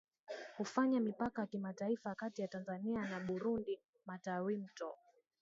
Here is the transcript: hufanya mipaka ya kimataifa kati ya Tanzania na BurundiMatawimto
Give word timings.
hufanya 0.57 0.99
mipaka 0.99 1.41
ya 1.41 1.47
kimataifa 1.47 2.15
kati 2.15 2.41
ya 2.41 2.47
Tanzania 2.47 3.05
na 3.09 3.19
BurundiMatawimto 3.19 4.93